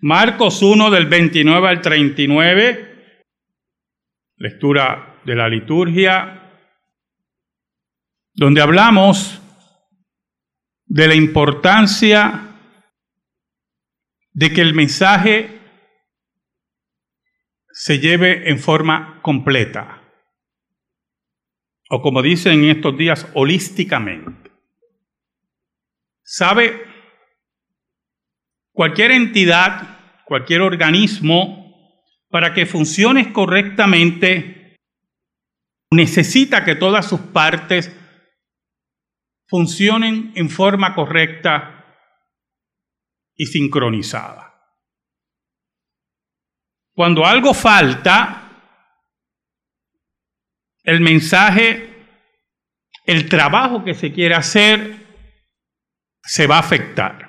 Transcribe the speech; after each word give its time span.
Marcos 0.00 0.62
1 0.62 0.90
del 0.92 1.06
29 1.06 1.68
al 1.68 1.82
39, 1.82 3.24
lectura 4.36 5.20
de 5.24 5.34
la 5.34 5.48
liturgia, 5.48 6.52
donde 8.32 8.60
hablamos 8.60 9.42
de 10.86 11.08
la 11.08 11.16
importancia 11.16 12.54
de 14.30 14.52
que 14.52 14.60
el 14.60 14.72
mensaje 14.72 15.58
se 17.72 17.98
lleve 17.98 18.50
en 18.50 18.60
forma 18.60 19.20
completa, 19.20 20.00
o 21.90 22.00
como 22.02 22.22
dicen 22.22 22.62
en 22.62 22.76
estos 22.76 22.96
días, 22.96 23.26
holísticamente. 23.34 24.52
¿Sabe? 26.22 26.97
Cualquier 28.78 29.10
entidad, 29.10 30.22
cualquier 30.24 30.60
organismo, 30.60 31.74
para 32.30 32.54
que 32.54 32.64
funcione 32.64 33.32
correctamente, 33.32 34.76
necesita 35.90 36.64
que 36.64 36.76
todas 36.76 37.08
sus 37.08 37.18
partes 37.18 37.92
funcionen 39.48 40.30
en 40.36 40.48
forma 40.48 40.94
correcta 40.94 41.86
y 43.34 43.46
sincronizada. 43.46 44.54
Cuando 46.94 47.26
algo 47.26 47.54
falta, 47.54 48.76
el 50.84 51.00
mensaje, 51.00 52.06
el 53.04 53.28
trabajo 53.28 53.82
que 53.82 53.94
se 53.94 54.12
quiere 54.12 54.36
hacer, 54.36 55.04
se 56.22 56.46
va 56.46 56.58
a 56.58 56.60
afectar. 56.60 57.27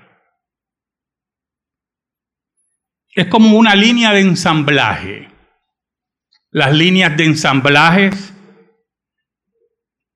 Es 3.20 3.28
como 3.28 3.58
una 3.58 3.76
línea 3.76 4.14
de 4.14 4.22
ensamblaje. 4.22 5.28
Las 6.52 6.74
líneas 6.74 7.18
de 7.18 7.26
ensamblajes 7.26 8.34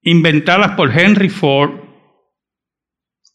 inventadas 0.03 0.71
por 0.77 0.97
Henry 0.97 1.27
Ford 1.27 1.81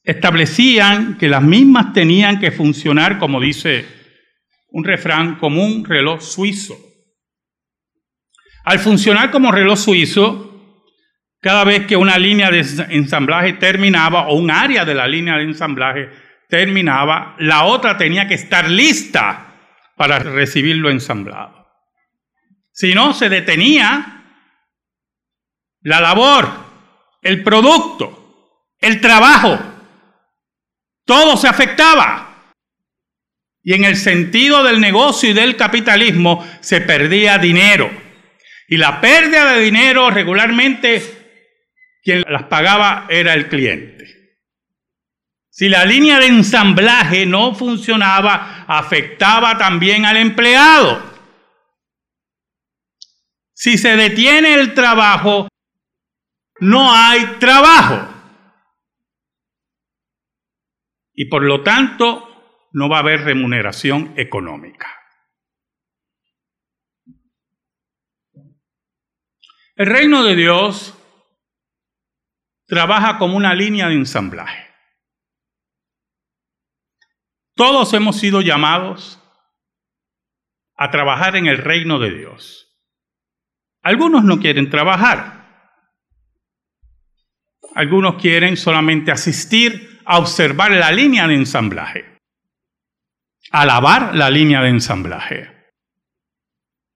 establecían 0.04 1.18
que 1.18 1.28
las 1.28 1.42
mismas 1.42 1.92
tenían 1.92 2.40
que 2.40 2.50
funcionar, 2.50 3.18
como 3.18 3.42
dice 3.42 3.84
un 4.68 4.84
refrán, 4.84 5.34
como 5.34 5.62
un 5.62 5.84
reloj 5.84 6.22
suizo. 6.22 6.74
Al 8.64 8.78
funcionar 8.78 9.30
como 9.30 9.52
reloj 9.52 9.78
suizo, 9.78 10.80
cada 11.42 11.64
vez 11.64 11.84
que 11.84 11.98
una 11.98 12.16
línea 12.16 12.50
de 12.50 12.60
ensamblaje 12.88 13.52
terminaba 13.52 14.28
o 14.28 14.36
un 14.36 14.50
área 14.50 14.86
de 14.86 14.94
la 14.94 15.06
línea 15.06 15.36
de 15.36 15.42
ensamblaje 15.42 16.08
terminaba, 16.48 17.36
la 17.38 17.64
otra 17.64 17.98
tenía 17.98 18.26
que 18.26 18.32
estar 18.32 18.70
lista 18.70 19.44
para 19.98 20.20
recibirlo 20.20 20.88
ensamblado. 20.88 21.68
Si 22.72 22.94
no, 22.94 23.12
se 23.12 23.28
detenía 23.28 24.24
la 25.82 26.00
labor, 26.00 26.48
el 27.20 27.42
producto, 27.42 28.64
el 28.80 29.00
trabajo, 29.00 29.58
todo 31.04 31.36
se 31.36 31.48
afectaba. 31.48 32.54
Y 33.62 33.74
en 33.74 33.84
el 33.84 33.96
sentido 33.96 34.62
del 34.62 34.80
negocio 34.80 35.28
y 35.30 35.34
del 35.34 35.56
capitalismo 35.56 36.46
se 36.60 36.80
perdía 36.80 37.36
dinero. 37.38 37.90
Y 38.68 38.76
la 38.76 39.00
pérdida 39.00 39.52
de 39.52 39.60
dinero 39.60 40.10
regularmente 40.10 41.02
quien 42.02 42.22
las 42.28 42.44
pagaba 42.44 43.06
era 43.10 43.34
el 43.34 43.48
cliente. 43.48 44.17
Si 45.58 45.68
la 45.68 45.84
línea 45.84 46.20
de 46.20 46.28
ensamblaje 46.28 47.26
no 47.26 47.52
funcionaba, 47.52 48.64
afectaba 48.68 49.58
también 49.58 50.04
al 50.04 50.16
empleado. 50.16 51.02
Si 53.54 53.76
se 53.76 53.96
detiene 53.96 54.54
el 54.54 54.72
trabajo, 54.72 55.48
no 56.60 56.94
hay 56.94 57.40
trabajo. 57.40 58.06
Y 61.14 61.24
por 61.24 61.42
lo 61.42 61.64
tanto, 61.64 62.68
no 62.70 62.88
va 62.88 62.98
a 62.98 63.00
haber 63.00 63.22
remuneración 63.22 64.14
económica. 64.16 64.86
El 69.74 69.86
reino 69.86 70.22
de 70.22 70.36
Dios 70.36 70.96
trabaja 72.68 73.18
como 73.18 73.36
una 73.36 73.54
línea 73.54 73.88
de 73.88 73.94
ensamblaje. 73.94 74.67
Todos 77.58 77.92
hemos 77.92 78.16
sido 78.16 78.40
llamados 78.40 79.20
a 80.76 80.92
trabajar 80.92 81.34
en 81.34 81.48
el 81.48 81.58
reino 81.58 81.98
de 81.98 82.16
Dios. 82.16 82.68
Algunos 83.82 84.22
no 84.22 84.38
quieren 84.38 84.70
trabajar. 84.70 85.74
Algunos 87.74 88.14
quieren 88.22 88.56
solamente 88.56 89.10
asistir 89.10 90.00
a 90.04 90.18
observar 90.18 90.70
la 90.70 90.92
línea 90.92 91.26
de 91.26 91.34
ensamblaje, 91.34 92.04
a 93.50 93.66
lavar 93.66 94.14
la 94.14 94.30
línea 94.30 94.62
de 94.62 94.68
ensamblaje. 94.68 95.50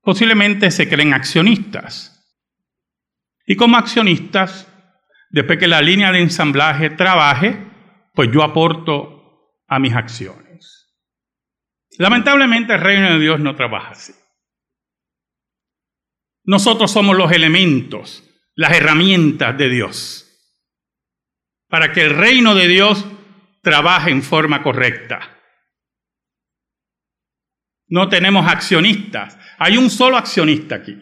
Posiblemente 0.00 0.70
se 0.70 0.88
creen 0.88 1.12
accionistas. 1.12 2.24
Y 3.46 3.56
como 3.56 3.78
accionistas, 3.78 4.68
después 5.30 5.58
que 5.58 5.66
la 5.66 5.82
línea 5.82 6.12
de 6.12 6.20
ensamblaje 6.20 6.90
trabaje, 6.90 7.66
pues 8.14 8.30
yo 8.32 8.44
aporto 8.44 9.58
a 9.66 9.80
mis 9.80 9.94
acciones. 9.94 10.41
Lamentablemente 11.98 12.74
el 12.74 12.80
reino 12.80 13.12
de 13.12 13.18
Dios 13.18 13.40
no 13.40 13.54
trabaja 13.54 13.90
así. 13.90 14.12
Nosotros 16.44 16.90
somos 16.90 17.16
los 17.16 17.30
elementos, 17.32 18.24
las 18.54 18.72
herramientas 18.72 19.56
de 19.56 19.68
Dios, 19.68 20.28
para 21.68 21.92
que 21.92 22.02
el 22.02 22.10
reino 22.10 22.54
de 22.54 22.66
Dios 22.66 23.04
trabaje 23.62 24.10
en 24.10 24.22
forma 24.22 24.62
correcta. 24.62 25.38
No 27.88 28.08
tenemos 28.08 28.50
accionistas. 28.50 29.38
Hay 29.58 29.76
un 29.76 29.90
solo 29.90 30.16
accionista 30.16 30.76
aquí, 30.76 30.98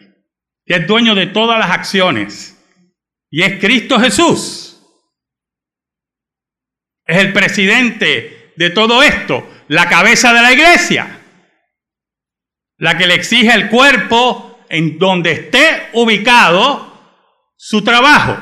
que 0.65 0.75
es 0.75 0.87
dueño 0.87 1.15
de 1.15 1.27
todas 1.27 1.57
las 1.57 1.71
acciones, 1.71 2.57
y 3.29 3.41
es 3.41 3.59
Cristo 3.59 3.99
Jesús. 3.99 4.67
Es 7.05 7.17
el 7.17 7.33
presidente 7.33 8.53
de 8.57 8.69
todo 8.69 9.01
esto 9.01 9.47
la 9.71 9.87
cabeza 9.87 10.33
de 10.33 10.41
la 10.41 10.51
iglesia, 10.51 11.21
la 12.77 12.97
que 12.97 13.07
le 13.07 13.13
exige 13.13 13.53
el 13.53 13.69
cuerpo 13.69 14.65
en 14.67 14.99
donde 14.99 15.31
esté 15.31 15.89
ubicado 15.93 16.91
su 17.55 17.81
trabajo. 17.81 18.37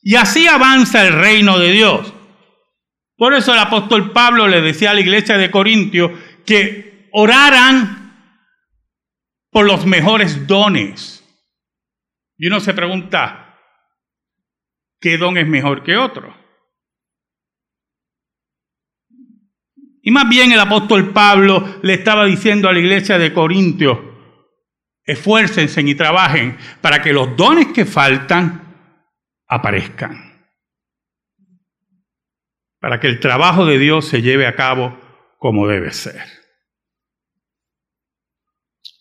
Y 0.00 0.16
así 0.16 0.48
avanza 0.48 1.06
el 1.06 1.12
reino 1.12 1.58
de 1.58 1.70
Dios. 1.70 2.14
Por 3.18 3.34
eso 3.34 3.52
el 3.52 3.58
apóstol 3.58 4.10
Pablo 4.10 4.48
le 4.48 4.62
decía 4.62 4.92
a 4.92 4.94
la 4.94 5.00
iglesia 5.00 5.36
de 5.36 5.50
Corintio 5.50 6.18
que 6.46 7.10
oraran 7.12 8.32
por 9.50 9.66
los 9.66 9.84
mejores 9.84 10.46
dones. 10.46 11.22
Y 12.38 12.46
uno 12.46 12.60
se 12.60 12.72
pregunta, 12.72 13.58
¿qué 14.98 15.18
don 15.18 15.36
es 15.36 15.46
mejor 15.46 15.84
que 15.84 15.98
otro? 15.98 16.45
Y 20.06 20.12
más 20.12 20.28
bien 20.28 20.52
el 20.52 20.60
apóstol 20.60 21.12
Pablo 21.12 21.80
le 21.82 21.94
estaba 21.94 22.26
diciendo 22.26 22.68
a 22.68 22.72
la 22.72 22.78
iglesia 22.78 23.18
de 23.18 23.34
Corintios, 23.34 23.98
esfuércense 25.02 25.80
y 25.80 25.96
trabajen 25.96 26.56
para 26.80 27.02
que 27.02 27.12
los 27.12 27.36
dones 27.36 27.72
que 27.72 27.84
faltan 27.84 29.02
aparezcan. 29.48 30.46
Para 32.78 33.00
que 33.00 33.08
el 33.08 33.18
trabajo 33.18 33.66
de 33.66 33.80
Dios 33.80 34.06
se 34.06 34.22
lleve 34.22 34.46
a 34.46 34.54
cabo 34.54 34.96
como 35.38 35.66
debe 35.66 35.90
ser. 35.90 36.22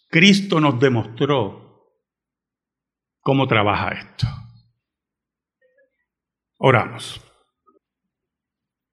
Cristo 0.10 0.60
nos 0.60 0.80
demostró 0.80 1.88
cómo 3.20 3.48
trabaja 3.48 3.90
esto. 3.90 4.28
Oramos. 6.58 7.22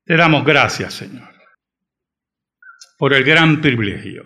Te 0.05 0.15
damos 0.15 0.45
gracias, 0.45 0.93
Señor 0.93 1.32
por 3.03 3.15
el 3.15 3.25
gran 3.25 3.61
privilegio 3.61 4.25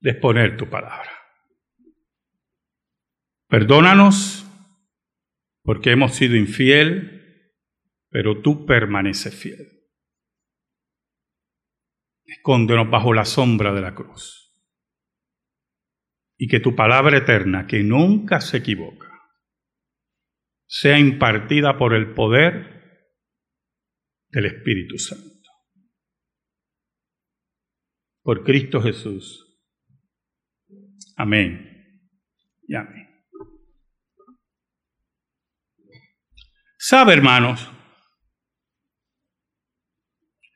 de 0.00 0.12
exponer 0.12 0.56
tu 0.56 0.70
palabra. 0.70 1.12
Perdónanos 3.46 4.50
porque 5.60 5.90
hemos 5.90 6.14
sido 6.14 6.34
infiel, 6.34 7.52
pero 8.08 8.40
tú 8.40 8.64
permaneces 8.64 9.38
fiel. 9.38 9.68
Escóndenos 12.24 12.88
bajo 12.88 13.12
la 13.12 13.26
sombra 13.26 13.74
de 13.74 13.82
la 13.82 13.94
cruz. 13.94 14.58
Y 16.38 16.48
que 16.48 16.60
tu 16.60 16.74
palabra 16.74 17.18
eterna, 17.18 17.66
que 17.66 17.82
nunca 17.82 18.40
se 18.40 18.56
equivoca, 18.56 19.12
sea 20.66 20.98
impartida 20.98 21.76
por 21.76 21.92
el 21.92 22.14
poder 22.14 23.10
del 24.30 24.46
Espíritu 24.46 24.96
Santo. 24.98 25.35
Por 28.26 28.42
Cristo 28.42 28.82
Jesús. 28.82 29.56
Amén. 31.16 32.02
Y 32.66 32.74
amén. 32.74 33.08
Sabe, 36.76 37.12
hermanos, 37.12 37.70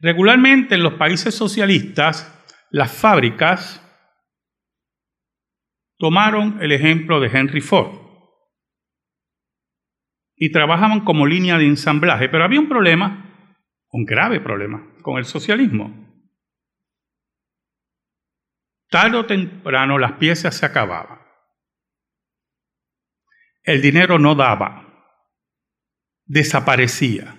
regularmente 0.01 0.75
en 0.75 0.83
los 0.83 0.95
países 0.95 1.33
socialistas, 1.33 2.45
las 2.71 2.93
fábricas 2.93 3.81
tomaron 5.97 6.61
el 6.61 6.73
ejemplo 6.73 7.21
de 7.21 7.29
Henry 7.29 7.61
Ford 7.61 8.01
y 10.35 10.51
trabajaban 10.51 11.05
como 11.05 11.25
línea 11.25 11.57
de 11.57 11.67
ensamblaje, 11.67 12.29
pero 12.29 12.43
había 12.43 12.59
un 12.59 12.69
problema, 12.69 13.55
un 13.93 14.05
grave 14.05 14.41
problema, 14.41 14.93
con 15.03 15.19
el 15.19 15.25
socialismo. 15.25 16.10
Tarde 18.91 19.19
o 19.19 19.27
temprano 19.27 19.99
las 19.99 20.13
piezas 20.15 20.57
se 20.57 20.67
acababan. 20.67 21.21
El 23.63 23.81
dinero 23.81 24.19
no 24.19 24.35
daba, 24.35 25.15
desaparecía. 26.25 27.37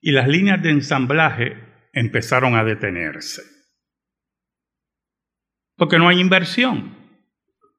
Y 0.00 0.12
las 0.12 0.28
líneas 0.28 0.62
de 0.62 0.70
ensamblaje 0.70 1.88
empezaron 1.92 2.54
a 2.54 2.62
detenerse. 2.62 3.42
Porque 5.74 5.98
no 5.98 6.08
hay 6.08 6.20
inversión, 6.20 6.96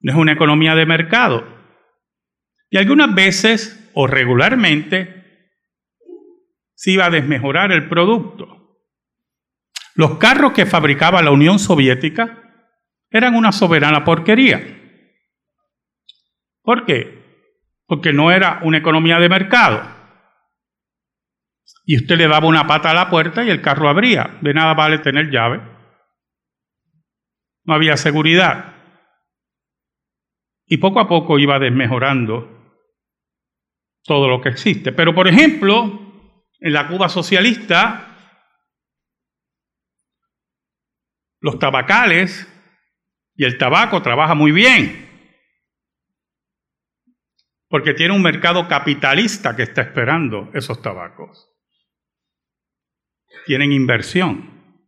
no 0.01 0.11
es 0.11 0.17
una 0.17 0.33
economía 0.33 0.75
de 0.75 0.85
mercado. 0.85 1.47
Y 2.69 2.77
algunas 2.77 3.15
veces 3.15 3.89
o 3.93 4.07
regularmente 4.07 5.17
se 6.75 6.91
iba 6.91 7.05
a 7.05 7.09
desmejorar 7.09 7.71
el 7.71 7.87
producto. 7.87 8.56
Los 9.97 10.19
carros 10.19 10.53
que 10.53 10.67
fabricaba 10.67 11.23
la 11.23 11.31
Unión 11.31 11.57
Soviética 11.57 12.43
eran 13.09 13.33
una 13.33 13.51
soberana 13.51 14.03
porquería. 14.03 14.61
¿Por 16.61 16.85
qué? 16.85 17.25
Porque 17.87 18.13
no 18.13 18.31
era 18.31 18.59
una 18.61 18.77
economía 18.77 19.17
de 19.17 19.27
mercado. 19.27 19.81
Y 21.83 21.97
usted 21.97 22.15
le 22.15 22.27
daba 22.27 22.47
una 22.47 22.67
pata 22.67 22.91
a 22.91 22.93
la 22.93 23.09
puerta 23.09 23.43
y 23.43 23.49
el 23.49 23.63
carro 23.63 23.89
abría. 23.89 24.37
De 24.41 24.53
nada 24.53 24.75
vale 24.75 24.99
tener 24.99 25.31
llave. 25.31 25.61
No 27.63 27.73
había 27.73 27.97
seguridad. 27.97 28.75
Y 30.67 30.77
poco 30.77 30.99
a 30.99 31.07
poco 31.07 31.39
iba 31.39 31.57
desmejorando 31.57 32.47
todo 34.03 34.27
lo 34.27 34.41
que 34.41 34.49
existe. 34.49 34.91
Pero, 34.91 35.15
por 35.15 35.27
ejemplo, 35.27 35.99
en 36.59 36.73
la 36.73 36.87
Cuba 36.87 37.09
socialista, 37.09 38.06
los 41.47 41.59
tabacales 41.59 42.45
y 43.33 43.45
el 43.45 43.57
tabaco 43.57 44.01
trabaja 44.01 44.35
muy 44.35 44.51
bien. 44.51 45.07
Porque 47.69 47.93
tiene 47.93 48.13
un 48.13 48.21
mercado 48.21 48.67
capitalista 48.67 49.55
que 49.55 49.63
está 49.63 49.83
esperando 49.83 50.51
esos 50.53 50.81
tabacos. 50.81 51.49
Tienen 53.45 53.71
inversión. 53.71 54.83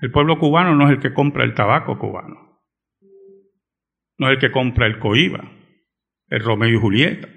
El 0.00 0.10
pueblo 0.10 0.40
cubano 0.40 0.74
no 0.74 0.86
es 0.86 0.96
el 0.96 1.00
que 1.00 1.14
compra 1.14 1.44
el 1.44 1.54
tabaco 1.54 1.96
cubano. 1.96 2.60
No 4.18 4.26
es 4.26 4.34
el 4.34 4.40
que 4.40 4.50
compra 4.50 4.86
el 4.86 4.98
coiba, 4.98 5.48
el 6.26 6.42
Romeo 6.42 6.70
y 6.70 6.80
Julieta. 6.80 7.28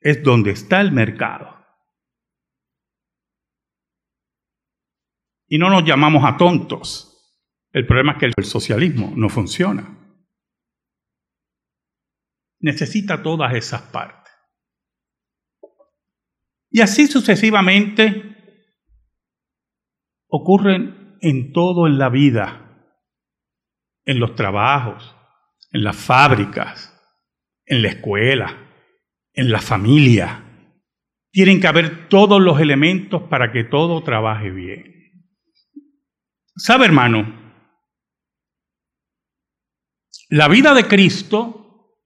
Es 0.00 0.22
donde 0.22 0.50
está 0.50 0.82
el 0.82 0.92
mercado. 0.92 1.51
Y 5.52 5.58
no 5.58 5.68
nos 5.68 5.84
llamamos 5.84 6.24
a 6.24 6.38
tontos. 6.38 7.38
El 7.72 7.86
problema 7.86 8.12
es 8.12 8.18
que 8.18 8.32
el 8.34 8.44
socialismo 8.46 9.12
no 9.14 9.28
funciona. 9.28 9.98
Necesita 12.58 13.22
todas 13.22 13.52
esas 13.52 13.82
partes. 13.82 14.32
Y 16.70 16.80
así 16.80 17.06
sucesivamente 17.06 18.34
ocurren 20.26 21.18
en 21.20 21.52
todo 21.52 21.86
en 21.86 21.98
la 21.98 22.08
vida, 22.08 22.88
en 24.06 24.20
los 24.20 24.34
trabajos, 24.34 25.14
en 25.70 25.84
las 25.84 25.96
fábricas, 25.96 26.98
en 27.66 27.82
la 27.82 27.88
escuela, 27.88 28.56
en 29.34 29.52
la 29.52 29.60
familia. 29.60 30.44
Tienen 31.30 31.60
que 31.60 31.66
haber 31.66 32.08
todos 32.08 32.40
los 32.40 32.58
elementos 32.58 33.24
para 33.24 33.52
que 33.52 33.64
todo 33.64 34.02
trabaje 34.02 34.50
bien. 34.50 35.01
¿Sabe, 36.56 36.84
hermano? 36.84 37.40
La 40.28 40.48
vida 40.48 40.74
de 40.74 40.86
Cristo 40.86 41.96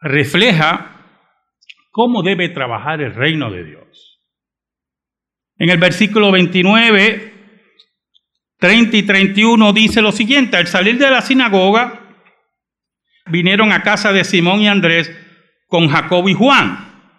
refleja 0.00 0.92
cómo 1.90 2.22
debe 2.22 2.50
trabajar 2.50 3.00
el 3.00 3.14
reino 3.14 3.50
de 3.50 3.64
Dios. 3.64 4.22
En 5.58 5.70
el 5.70 5.78
versículo 5.78 6.30
29, 6.30 7.32
30 8.58 8.96
y 8.96 9.02
31 9.02 9.72
dice 9.72 10.02
lo 10.02 10.12
siguiente, 10.12 10.58
al 10.58 10.66
salir 10.66 10.98
de 10.98 11.10
la 11.10 11.22
sinagoga, 11.22 12.18
vinieron 13.26 13.72
a 13.72 13.82
casa 13.82 14.12
de 14.12 14.24
Simón 14.24 14.60
y 14.60 14.68
Andrés 14.68 15.10
con 15.66 15.88
Jacob 15.88 16.28
y 16.28 16.34
Juan. 16.34 17.12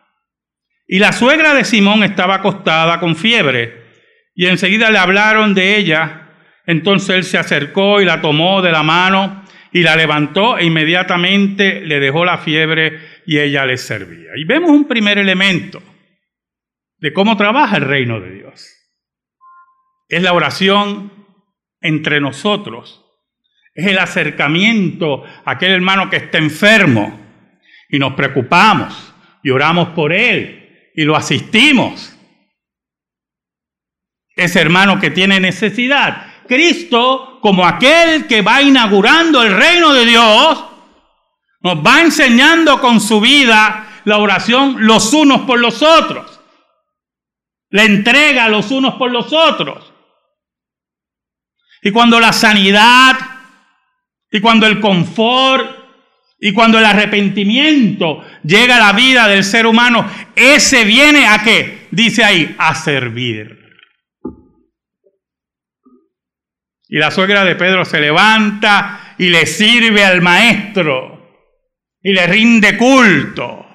Y 0.88 1.00
la 1.00 1.14
suegra 1.14 1.56
de 1.56 1.66
Simón 1.66 2.04
estaba 2.04 2.36
acostada 2.36 3.00
con 3.00 3.16
fiebre, 3.16 3.86
y 4.36 4.46
enseguida 4.46 4.92
le 4.92 5.00
hablaron 5.00 5.56
de 5.56 5.78
ella 5.78 6.27
entonces 6.68 7.16
él 7.16 7.24
se 7.24 7.38
acercó 7.38 8.02
y 8.02 8.06
la 8.06 8.22
tomó 8.22 8.62
de 8.62 8.72
la 8.72 8.84
mano 8.84 9.44
y 9.72 9.84
la 9.84 9.96
levantó 9.96 10.58
e 10.58 10.66
inmediatamente 10.66 11.80
le 11.82 12.00
dejó 12.02 12.26
la 12.26 12.40
fiebre 12.40 13.00
y 13.26 13.40
ella 13.40 13.66
le 13.66 13.78
servía. 13.78 14.32
Y 14.36 14.44
vemos 14.44 14.70
un 14.70 14.86
primer 14.86 15.18
elemento 15.18 15.82
de 16.98 17.14
cómo 17.14 17.38
trabaja 17.38 17.78
el 17.78 17.86
reino 17.86 18.20
de 18.20 18.32
Dios. 18.32 18.68
Es 20.10 20.22
la 20.22 20.34
oración 20.34 21.12
entre 21.80 22.20
nosotros. 22.20 23.06
Es 23.74 23.88
el 23.88 24.00
acercamiento 24.00 25.24
a 25.24 25.52
aquel 25.52 25.72
hermano 25.72 26.10
que 26.10 26.18
está 26.18 26.38
enfermo 26.38 27.18
y 27.90 27.98
nos 27.98 28.14
preocupamos 28.14 29.14
y 29.42 29.52
oramos 29.52 29.90
por 29.90 30.12
él 30.12 30.90
y 30.94 31.04
lo 31.04 31.16
asistimos. 31.16 32.14
Ese 34.36 34.60
hermano 34.60 35.00
que 35.00 35.12
tiene 35.12 35.40
necesidad 35.40 36.27
Cristo 36.48 37.40
como 37.42 37.66
aquel 37.66 38.28
que 38.28 38.42
va 38.42 38.62
inaugurando 38.62 39.44
el 39.44 39.56
reino 39.56 39.94
de 39.94 40.06
Dios, 40.06 40.64
nos 41.62 41.86
va 41.86 42.02
enseñando 42.02 42.80
con 42.80 43.02
su 43.02 43.20
vida 43.20 44.02
la 44.06 44.18
oración 44.18 44.78
los 44.80 45.14
unos 45.14 45.42
por 45.42 45.60
los 45.60 45.82
otros. 45.82 46.40
La 47.70 47.84
entrega 47.84 48.48
los 48.48 48.72
unos 48.72 48.96
por 48.96 49.12
los 49.12 49.34
otros. 49.34 49.94
Y 51.82 51.92
cuando 51.92 52.20
la 52.20 52.34
sanidad, 52.34 53.18
y 54.32 54.40
cuando 54.40 54.66
el 54.66 54.80
confort, 54.80 55.78
y 56.40 56.54
cuando 56.54 56.78
el 56.78 56.86
arrepentimiento 56.86 58.24
llega 58.44 58.78
a 58.78 58.92
la 58.92 58.94
vida 58.94 59.28
del 59.28 59.44
ser 59.44 59.66
humano, 59.66 60.10
ese 60.36 60.86
viene 60.86 61.28
a 61.28 61.44
qué? 61.44 61.88
Dice 61.92 62.24
ahí, 62.24 62.56
a 62.58 62.76
servir. 62.76 63.67
Y 66.90 66.98
la 66.98 67.12
suegra 67.12 67.44
de 67.44 67.56
Pedro 67.56 67.84
se 67.84 68.00
levanta 68.00 69.16
y 69.18 69.30
le 69.30 69.46
sirve 69.46 70.06
al 70.06 70.22
maestro 70.22 71.18
y 72.02 72.14
le 72.14 72.28
rinde 72.28 72.78
culto. 72.78 73.66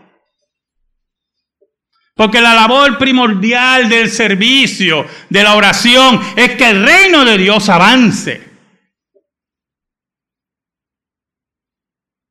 Porque 2.14 2.40
la 2.40 2.54
labor 2.54 2.98
primordial 2.98 3.88
del 3.88 4.10
servicio, 4.10 5.06
de 5.28 5.42
la 5.42 5.56
oración, 5.56 6.20
es 6.36 6.52
que 6.56 6.70
el 6.70 6.84
reino 6.84 7.24
de 7.24 7.38
Dios 7.38 7.68
avance. 7.68 8.52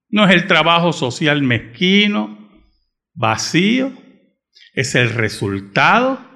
No 0.10 0.26
es 0.26 0.32
el 0.34 0.48
trabajo 0.48 0.94
social 0.94 1.42
mezquino, 1.42 2.50
vacío, 3.14 3.92
es 4.74 4.96
el 4.96 5.10
resultado 5.10 6.31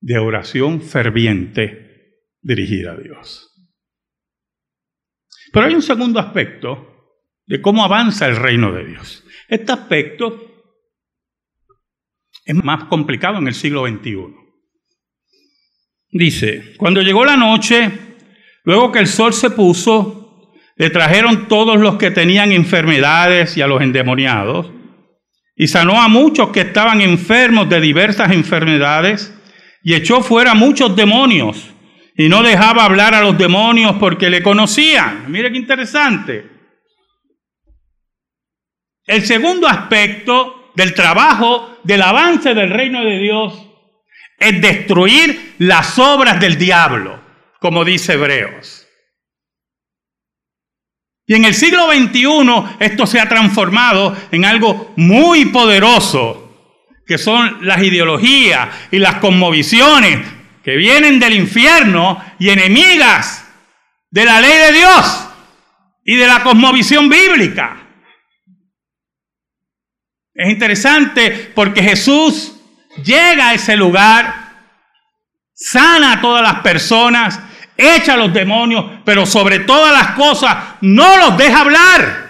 de 0.00 0.18
oración 0.18 0.80
ferviente 0.80 1.90
dirigida 2.40 2.92
a 2.92 2.96
Dios. 2.96 3.46
Pero 5.52 5.66
hay 5.66 5.74
un 5.74 5.82
segundo 5.82 6.18
aspecto 6.18 6.86
de 7.46 7.60
cómo 7.60 7.84
avanza 7.84 8.26
el 8.26 8.36
reino 8.36 8.72
de 8.72 8.84
Dios. 8.86 9.24
Este 9.48 9.72
aspecto 9.72 10.46
es 12.44 12.54
más 12.54 12.84
complicado 12.84 13.38
en 13.38 13.48
el 13.48 13.54
siglo 13.54 13.86
XXI. 13.86 14.34
Dice, 16.12 16.74
cuando 16.76 17.02
llegó 17.02 17.24
la 17.24 17.36
noche, 17.36 17.90
luego 18.64 18.90
que 18.90 19.00
el 19.00 19.06
sol 19.06 19.32
se 19.32 19.50
puso, 19.50 20.52
le 20.76 20.90
trajeron 20.90 21.46
todos 21.46 21.78
los 21.78 21.96
que 21.96 22.10
tenían 22.10 22.52
enfermedades 22.52 23.56
y 23.56 23.62
a 23.62 23.66
los 23.66 23.82
endemoniados, 23.82 24.72
y 25.54 25.68
sanó 25.68 26.00
a 26.00 26.08
muchos 26.08 26.50
que 26.50 26.62
estaban 26.62 27.00
enfermos 27.00 27.68
de 27.68 27.80
diversas 27.80 28.32
enfermedades 28.32 29.34
y 29.82 29.94
echó 29.94 30.22
fuera 30.22 30.54
muchos 30.54 30.94
demonios 30.94 31.70
y 32.16 32.28
no 32.28 32.42
dejaba 32.42 32.84
hablar 32.84 33.14
a 33.14 33.22
los 33.22 33.38
demonios 33.38 33.96
porque 33.98 34.28
le 34.28 34.42
conocían. 34.42 35.30
Mire 35.30 35.50
qué 35.50 35.58
interesante. 35.58 36.50
El 39.06 39.24
segundo 39.24 39.66
aspecto 39.66 40.72
del 40.74 40.94
trabajo, 40.94 41.78
del 41.82 42.02
avance 42.02 42.54
del 42.54 42.70
reino 42.70 43.04
de 43.04 43.18
Dios, 43.18 43.66
es 44.38 44.60
destruir 44.60 45.54
las 45.58 45.98
obras 45.98 46.40
del 46.40 46.56
diablo, 46.56 47.20
como 47.58 47.84
dice 47.84 48.14
Hebreos. 48.14 48.86
Y 51.26 51.34
en 51.34 51.44
el 51.44 51.54
siglo 51.54 51.86
XXI 51.92 52.76
esto 52.80 53.06
se 53.06 53.20
ha 53.20 53.28
transformado 53.28 54.16
en 54.32 54.44
algo 54.44 54.92
muy 54.96 55.46
poderoso, 55.46 56.49
que 57.10 57.18
son 57.18 57.66
las 57.66 57.82
ideologías 57.82 58.68
y 58.92 59.00
las 59.00 59.16
conmovisiones 59.16 60.20
que 60.62 60.76
vienen 60.76 61.18
del 61.18 61.34
infierno 61.34 62.24
y 62.38 62.50
enemigas 62.50 63.48
de 64.12 64.24
la 64.24 64.40
ley 64.40 64.56
de 64.56 64.72
Dios 64.74 65.28
y 66.04 66.14
de 66.14 66.28
la 66.28 66.44
cosmovisión 66.44 67.08
bíblica. 67.08 67.78
Es 70.32 70.50
interesante 70.52 71.50
porque 71.52 71.82
Jesús 71.82 72.54
llega 73.02 73.48
a 73.48 73.54
ese 73.54 73.76
lugar, 73.76 74.52
sana 75.52 76.12
a 76.12 76.20
todas 76.20 76.44
las 76.44 76.60
personas, 76.60 77.40
echa 77.76 78.12
a 78.12 78.18
los 78.18 78.32
demonios, 78.32 78.84
pero 79.04 79.26
sobre 79.26 79.58
todas 79.58 79.92
las 79.92 80.12
cosas 80.14 80.56
no 80.80 81.16
los 81.16 81.36
deja 81.36 81.62
hablar. 81.62 82.29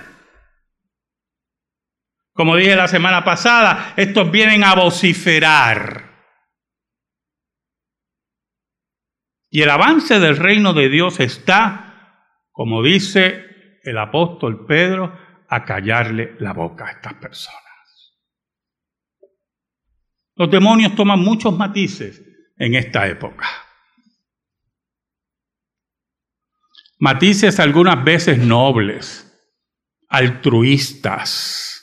Como 2.40 2.56
dije 2.56 2.74
la 2.74 2.88
semana 2.88 3.22
pasada, 3.22 3.92
estos 3.98 4.30
vienen 4.30 4.64
a 4.64 4.74
vociferar. 4.74 6.10
Y 9.50 9.60
el 9.60 9.68
avance 9.68 10.18
del 10.18 10.38
reino 10.38 10.72
de 10.72 10.88
Dios 10.88 11.20
está, 11.20 12.38
como 12.50 12.82
dice 12.82 13.78
el 13.82 13.98
apóstol 13.98 14.64
Pedro, 14.64 15.18
a 15.50 15.66
callarle 15.66 16.34
la 16.40 16.54
boca 16.54 16.86
a 16.86 16.92
estas 16.92 17.12
personas. 17.12 18.14
Los 20.34 20.50
demonios 20.50 20.94
toman 20.94 21.20
muchos 21.20 21.54
matices 21.54 22.22
en 22.56 22.74
esta 22.74 23.06
época. 23.06 23.46
matices 26.98 27.60
algunas 27.60 28.02
veces 28.02 28.38
nobles, 28.38 29.30
altruistas. 30.08 31.79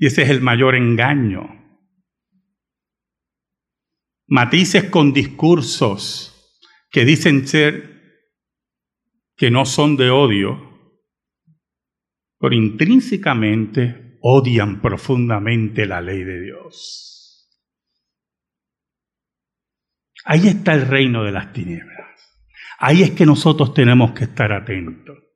Y 0.00 0.06
ese 0.06 0.22
es 0.22 0.30
el 0.30 0.40
mayor 0.40 0.76
engaño. 0.76 1.76
Matices 4.26 4.84
con 4.84 5.12
discursos 5.12 6.58
que 6.90 7.04
dicen 7.04 7.46
ser 7.46 8.24
que 9.36 9.50
no 9.50 9.66
son 9.66 9.98
de 9.98 10.08
odio, 10.08 10.58
pero 12.38 12.54
intrínsecamente 12.54 14.16
odian 14.22 14.80
profundamente 14.80 15.84
la 15.84 16.00
ley 16.00 16.24
de 16.24 16.40
Dios. 16.40 17.50
Ahí 20.24 20.48
está 20.48 20.72
el 20.72 20.86
reino 20.86 21.24
de 21.24 21.32
las 21.32 21.52
tinieblas. 21.52 22.40
Ahí 22.78 23.02
es 23.02 23.10
que 23.10 23.26
nosotros 23.26 23.74
tenemos 23.74 24.12
que 24.12 24.24
estar 24.24 24.50
atentos. 24.50 25.29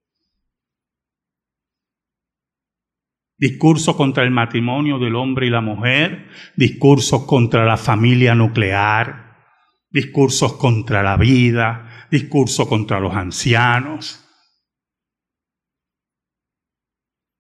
Discursos 3.37 3.97
contra 3.97 4.25
el 4.25 4.31
matrimonio 4.31 4.99
del 4.99 5.17
hombre 5.17 5.47
y 5.47 5.51
la 5.51 5.61
mujer, 5.61 6.29
discursos 6.57 7.25
contra 7.27 7.65
la 7.65 7.77
familia 7.77 8.35
nuclear, 8.35 9.39
discursos 9.91 10.55
contra 10.55 11.03
la 11.03 11.17
vida, 11.17 12.07
discursos 12.11 12.69
contra 12.69 13.01
los 13.01 13.15
ancianos, 13.15 14.25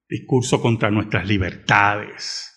discursos 0.08 0.60
contra 0.60 0.90
nuestras 0.90 1.26
libertades. 1.26 2.50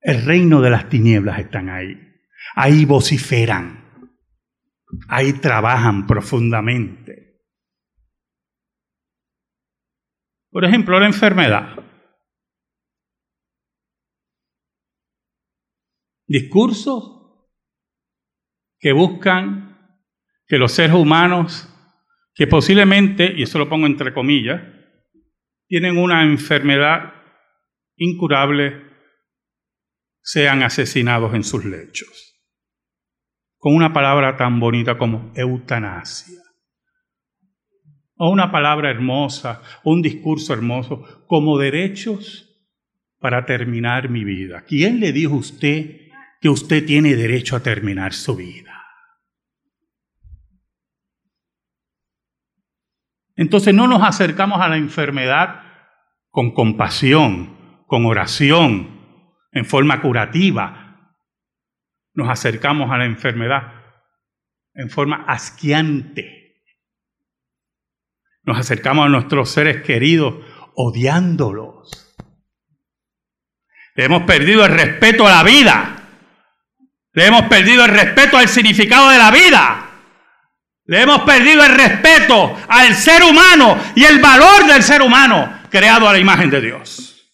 El 0.00 0.24
reino 0.24 0.60
de 0.60 0.70
las 0.70 0.88
tinieblas 0.88 1.38
están 1.40 1.68
ahí. 1.68 1.98
Ahí 2.54 2.84
vociferan. 2.84 4.10
Ahí 5.08 5.32
trabajan 5.34 6.06
profundamente. 6.06 7.25
Por 10.56 10.64
ejemplo, 10.64 10.98
la 10.98 11.04
enfermedad. 11.04 11.76
Discursos 16.26 17.44
que 18.78 18.92
buscan 18.92 20.00
que 20.46 20.56
los 20.56 20.72
seres 20.72 20.96
humanos, 20.96 21.68
que 22.34 22.46
posiblemente, 22.46 23.34
y 23.36 23.42
eso 23.42 23.58
lo 23.58 23.68
pongo 23.68 23.84
entre 23.84 24.14
comillas, 24.14 24.62
tienen 25.68 25.98
una 25.98 26.22
enfermedad 26.22 27.12
incurable, 27.96 28.82
sean 30.22 30.62
asesinados 30.62 31.34
en 31.34 31.44
sus 31.44 31.66
lechos 31.66 32.32
con 33.58 33.74
una 33.74 33.92
palabra 33.92 34.38
tan 34.38 34.58
bonita 34.58 34.96
como 34.96 35.34
eutanasia. 35.36 36.45
O 38.16 38.30
una 38.30 38.50
palabra 38.50 38.90
hermosa, 38.90 39.62
o 39.84 39.92
un 39.92 40.02
discurso 40.02 40.52
hermoso, 40.52 41.24
como 41.26 41.58
derechos 41.58 42.42
para 43.18 43.44
terminar 43.44 44.08
mi 44.08 44.24
vida. 44.24 44.64
¿Quién 44.66 45.00
le 45.00 45.12
dijo 45.12 45.34
a 45.34 45.38
usted 45.38 46.00
que 46.40 46.48
usted 46.48 46.84
tiene 46.86 47.14
derecho 47.14 47.56
a 47.56 47.60
terminar 47.60 48.12
su 48.12 48.36
vida? 48.36 48.72
Entonces 53.36 53.74
no 53.74 53.86
nos 53.86 54.02
acercamos 54.02 54.60
a 54.60 54.68
la 54.68 54.78
enfermedad 54.78 55.62
con 56.30 56.52
compasión, 56.52 57.84
con 57.86 58.06
oración, 58.06 58.96
en 59.52 59.64
forma 59.64 60.02
curativa, 60.02 60.86
nos 62.12 62.28
acercamos 62.28 62.90
a 62.90 62.98
la 62.98 63.04
enfermedad 63.04 63.72
en 64.74 64.90
forma 64.90 65.24
asquiante. 65.26 66.45
Nos 68.46 68.58
acercamos 68.58 69.06
a 69.06 69.08
nuestros 69.08 69.50
seres 69.50 69.82
queridos 69.82 70.36
odiándolos. 70.76 72.16
Le 73.96 74.04
hemos 74.04 74.22
perdido 74.22 74.64
el 74.64 74.72
respeto 74.72 75.26
a 75.26 75.30
la 75.30 75.42
vida. 75.42 75.96
Le 77.12 77.26
hemos 77.26 77.42
perdido 77.48 77.84
el 77.84 77.90
respeto 77.90 78.38
al 78.38 78.48
significado 78.48 79.10
de 79.10 79.18
la 79.18 79.32
vida. 79.32 79.90
Le 80.84 81.02
hemos 81.02 81.22
perdido 81.22 81.64
el 81.64 81.74
respeto 81.74 82.56
al 82.68 82.94
ser 82.94 83.24
humano 83.24 83.76
y 83.96 84.04
el 84.04 84.20
valor 84.20 84.66
del 84.66 84.82
ser 84.84 85.02
humano 85.02 85.62
creado 85.68 86.08
a 86.08 86.12
la 86.12 86.20
imagen 86.20 86.48
de 86.48 86.60
Dios. 86.60 87.28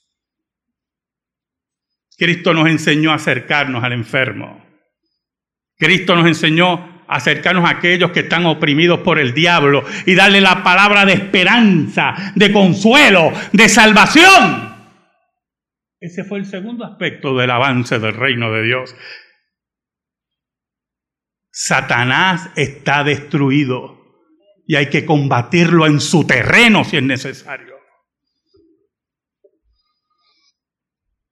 Cristo 2.17 2.55
nos 2.55 2.69
enseñó 2.69 3.11
a 3.11 3.17
acercarnos 3.17 3.85
al 3.85 3.93
enfermo. 3.93 4.65
Cristo 5.77 6.17
nos 6.17 6.27
enseñó 6.27 6.92
acercarnos 7.17 7.65
a 7.65 7.71
aquellos 7.71 8.11
que 8.11 8.21
están 8.21 8.47
oprimidos 8.47 9.01
por 9.01 9.19
el 9.19 9.35
diablo 9.35 9.85
y 10.07 10.15
darle 10.15 10.41
la 10.41 10.63
palabra 10.63 11.05
de 11.05 11.15
esperanza, 11.15 12.33
de 12.35 12.53
consuelo, 12.53 13.33
de 13.53 13.69
salvación. 13.69 14.73
Ese 16.01 16.25
fue 16.25 16.39
el 16.39 16.47
segundo 16.47 16.85
aspecto 16.85 17.37
del 17.37 17.51
avance 17.51 17.99
del 17.99 18.15
reino 18.15 18.53
de 18.53 18.63
Dios. 18.65 18.95
Satanás 21.51 22.51
está 22.57 23.05
destruido 23.05 24.03
y 24.67 24.77
hay 24.77 24.89
que 24.89 25.05
combatirlo 25.05 25.87
en 25.87 26.01
su 26.01 26.27
terreno 26.27 26.83
si 26.83 26.97
es 26.97 27.03
necesario. 27.03 27.77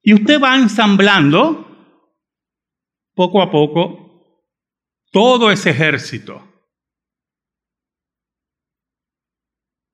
Y 0.03 0.13
usted 0.13 0.41
va 0.41 0.55
ensamblando 0.55 1.67
poco 3.13 3.41
a 3.41 3.51
poco 3.51 4.00
todo 5.11 5.51
ese 5.51 5.69
ejército 5.71 6.47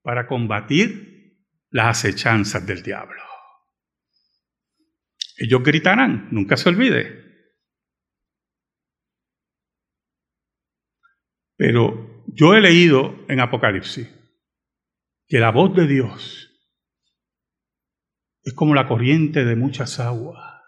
para 0.01 0.27
combatir 0.27 1.45
las 1.69 1.97
acechanzas 1.97 2.65
del 2.65 2.81
diablo. 2.81 3.21
Ellos 5.35 5.61
gritarán, 5.63 6.29
nunca 6.31 6.55
se 6.55 6.69
olvide. 6.69 7.25
Pero 11.57 12.23
yo 12.27 12.53
he 12.53 12.61
leído 12.61 13.25
en 13.27 13.39
Apocalipsis 13.39 14.07
que 15.27 15.39
la 15.39 15.51
voz 15.51 15.75
de 15.75 15.87
Dios 15.87 16.43
es 18.43 18.53
como 18.53 18.73
la 18.73 18.87
corriente 18.87 19.43
de 19.43 19.55
muchas 19.55 19.99
aguas. 19.99 20.61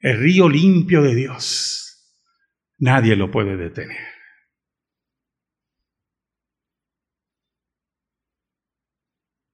El 0.00 0.18
río 0.18 0.48
limpio 0.48 1.00
de 1.02 1.14
Dios 1.14 1.81
Nadie 2.82 3.14
lo 3.14 3.30
puede 3.30 3.56
detener. 3.56 3.96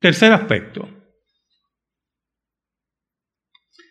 Tercer 0.00 0.32
aspecto. 0.32 0.88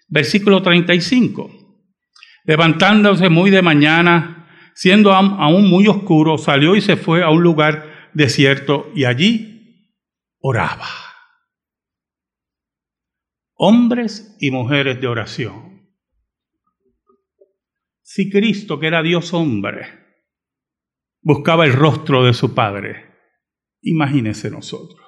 Versículo 0.08 0.64
35. 0.64 1.52
Levantándose 2.46 3.30
muy 3.30 3.52
de 3.52 3.62
mañana, 3.62 4.50
siendo 4.74 5.14
aún 5.14 5.70
muy 5.70 5.88
oscuro, 5.88 6.40
salió 6.40 6.76
y 6.76 6.82
se 6.82 6.98
fue 6.98 7.22
a 7.22 7.30
un 7.30 7.44
lugar 7.44 8.10
desierto 8.16 8.90
y 8.96 9.06
allí 9.06 9.94
oraba. 10.40 10.88
Hombres 13.54 14.36
y 14.40 14.50
mujeres 14.50 15.00
de 15.00 15.08
oración. 15.08 15.77
Si 18.18 18.32
Cristo, 18.32 18.80
que 18.80 18.88
era 18.88 19.04
Dios 19.04 19.32
hombre, 19.32 19.86
buscaba 21.22 21.68
el 21.68 21.74
rostro 21.74 22.26
de 22.26 22.34
su 22.34 22.56
Padre, 22.56 23.06
imagínese 23.84 24.50
nosotros 24.50 25.00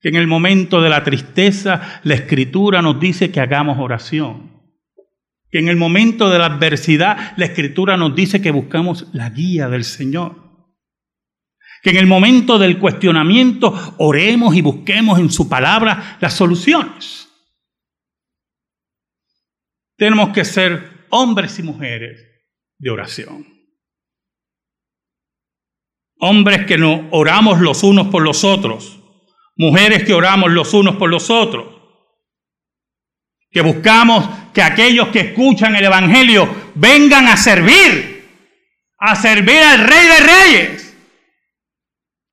que 0.00 0.08
en 0.08 0.16
el 0.16 0.26
momento 0.26 0.82
de 0.82 0.90
la 0.90 1.04
tristeza 1.04 2.00
la 2.02 2.14
escritura 2.14 2.82
nos 2.82 2.98
dice 2.98 3.30
que 3.30 3.38
hagamos 3.38 3.78
oración. 3.78 4.50
Que 5.48 5.60
en 5.60 5.68
el 5.68 5.76
momento 5.76 6.28
de 6.28 6.40
la 6.40 6.46
adversidad 6.46 7.34
la 7.36 7.44
escritura 7.44 7.96
nos 7.96 8.16
dice 8.16 8.42
que 8.42 8.50
buscamos 8.50 9.06
la 9.12 9.30
guía 9.30 9.68
del 9.68 9.84
Señor. 9.84 10.34
Que 11.84 11.90
en 11.90 11.98
el 11.98 12.08
momento 12.08 12.58
del 12.58 12.80
cuestionamiento 12.80 13.94
oremos 13.98 14.56
y 14.56 14.60
busquemos 14.60 15.20
en 15.20 15.30
su 15.30 15.48
palabra 15.48 16.16
las 16.20 16.34
soluciones. 16.34 17.31
Tenemos 20.02 20.30
que 20.30 20.44
ser 20.44 21.06
hombres 21.10 21.60
y 21.60 21.62
mujeres 21.62 22.20
de 22.76 22.90
oración. 22.90 23.46
Hombres 26.18 26.66
que 26.66 26.76
nos 26.76 27.02
oramos 27.12 27.60
los 27.60 27.84
unos 27.84 28.08
por 28.08 28.20
los 28.20 28.42
otros 28.42 28.98
mujeres 29.56 30.02
que 30.02 30.12
oramos 30.12 30.50
los 30.50 30.74
unos 30.74 30.96
por 30.96 31.08
los 31.08 31.30
otros, 31.30 31.80
que 33.48 33.60
buscamos 33.60 34.28
que 34.52 34.60
aquellos 34.60 35.06
que 35.10 35.20
escuchan 35.20 35.76
el 35.76 35.84
Evangelio 35.84 36.52
vengan 36.74 37.28
a 37.28 37.36
servir, 37.36 38.28
a 38.98 39.14
servir 39.14 39.58
al 39.58 39.86
Rey 39.86 40.08
de 40.08 40.20
Reyes, 40.26 40.96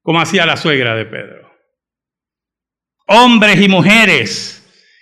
como 0.02 0.20
hacía 0.20 0.48
la 0.48 0.58
suegra 0.58 0.96
de 0.96 1.06
Pedro. 1.06 1.56
Hombres 3.06 3.62
y 3.62 3.68
mujeres 3.68 4.56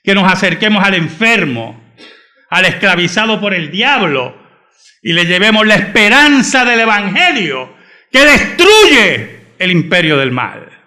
que 0.03 0.13
nos 0.13 0.29
acerquemos 0.29 0.83
al 0.83 0.95
enfermo, 0.95 1.86
al 2.49 2.65
esclavizado 2.65 3.39
por 3.39 3.53
el 3.53 3.71
diablo, 3.71 4.35
y 5.01 5.13
le 5.13 5.25
llevemos 5.25 5.65
la 5.65 5.75
esperanza 5.75 6.65
del 6.65 6.81
Evangelio 6.81 7.75
que 8.11 8.19
destruye 8.19 9.39
el 9.59 9.71
imperio 9.71 10.17
del 10.17 10.31
mal 10.31 10.77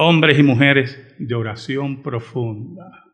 hombres 0.00 0.38
y 0.38 0.44
mujeres 0.44 0.96
de 1.18 1.34
oración 1.34 2.02
profunda. 2.04 3.04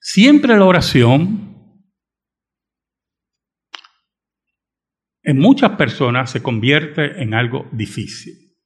Siempre 0.00 0.56
la 0.58 0.64
oración 0.64 1.47
en 5.28 5.38
muchas 5.38 5.76
personas 5.76 6.30
se 6.30 6.42
convierte 6.42 7.20
en 7.22 7.34
algo 7.34 7.68
difícil. 7.70 8.56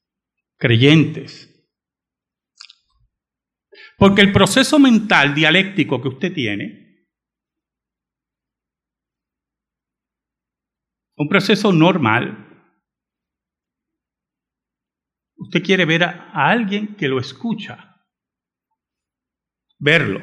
Creyentes. 0.56 1.48
Porque 3.98 4.20
el 4.20 4.30
proceso 4.30 4.78
mental 4.78 5.34
dialéctico 5.34 6.00
que 6.00 6.06
usted 6.06 6.32
tiene 6.32 6.82
Un 11.16 11.28
proceso 11.28 11.72
normal. 11.72 12.48
Usted 15.36 15.62
quiere 15.62 15.84
ver 15.84 16.04
a, 16.04 16.32
alguien 16.32 16.96
que 16.96 17.06
lo 17.06 17.20
escucha, 17.20 18.04
verlo. 19.78 20.20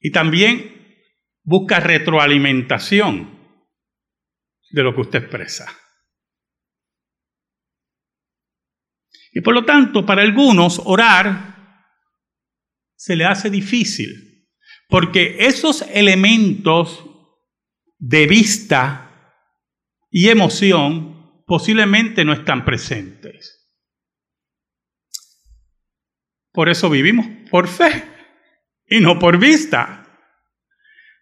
Y 0.00 0.12
también 0.12 1.08
busca 1.42 1.80
retroalimentación 1.80 3.41
de 4.72 4.82
lo 4.82 4.94
que 4.94 5.02
usted 5.02 5.20
expresa. 5.20 5.72
Y 9.32 9.40
por 9.40 9.54
lo 9.54 9.64
tanto, 9.64 10.04
para 10.04 10.22
algunos 10.22 10.80
orar 10.84 11.86
se 12.94 13.16
le 13.16 13.24
hace 13.24 13.50
difícil, 13.50 14.48
porque 14.88 15.36
esos 15.46 15.82
elementos 15.82 17.04
de 17.98 18.26
vista 18.26 19.34
y 20.10 20.28
emoción 20.28 21.44
posiblemente 21.46 22.24
no 22.24 22.32
están 22.32 22.64
presentes. 22.64 23.62
Por 26.52 26.68
eso 26.68 26.90
vivimos 26.90 27.26
por 27.50 27.66
fe 27.68 28.04
y 28.86 29.00
no 29.00 29.18
por 29.18 29.38
vista. 29.38 30.01